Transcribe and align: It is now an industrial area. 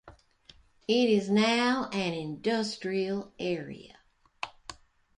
It 0.87 1.09
is 1.11 1.29
now 1.29 1.87
an 1.93 2.13
industrial 2.15 3.33
area. 3.37 3.99